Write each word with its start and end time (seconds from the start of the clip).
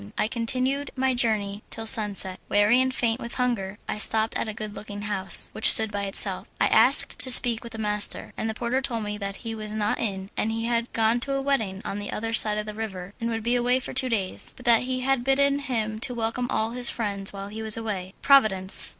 I 0.17 0.27
continued 0.27 0.89
my 0.95 1.13
journey 1.13 1.61
till 1.69 1.85
sunset. 1.85 2.39
Weary 2.49 2.81
and 2.81 2.91
faint 2.91 3.21
with 3.21 3.35
hunger 3.35 3.77
I 3.87 3.99
stopped 3.99 4.35
at 4.35 4.49
a 4.49 4.51
good 4.51 4.73
looking 4.73 5.03
house, 5.03 5.49
which 5.53 5.69
stood 5.69 5.91
by 5.91 6.05
itself. 6.05 6.49
I 6.59 6.65
asked 6.69 7.19
to 7.19 7.29
speak 7.29 7.61
to 7.61 7.69
the 7.69 7.77
master, 7.77 8.33
and 8.35 8.49
the 8.49 8.55
porter 8.55 8.81
told 8.81 9.03
me 9.03 9.19
that 9.19 9.35
he 9.45 9.53
was 9.53 9.71
not 9.73 9.99
in 9.99 10.31
as 10.35 10.49
he 10.49 10.65
had 10.65 10.91
gone 10.91 11.19
to 11.19 11.33
a 11.33 11.41
wedding 11.43 11.83
on 11.85 11.99
the 11.99 12.11
other 12.11 12.33
side 12.33 12.57
of 12.57 12.65
the 12.65 12.73
river, 12.73 13.13
and 13.21 13.29
would 13.29 13.43
be 13.43 13.55
away 13.55 13.79
for 13.79 13.93
two 13.93 14.09
days, 14.09 14.55
but 14.57 14.65
that 14.65 14.81
he 14.89 15.01
had 15.01 15.23
bidden 15.23 15.59
him 15.59 15.99
to 15.99 16.15
welcome 16.15 16.47
all 16.49 16.71
his 16.71 16.89
friends 16.89 17.31
while 17.31 17.49
he 17.49 17.61
was 17.61 17.77
away. 17.77 18.15
Providence! 18.23 18.89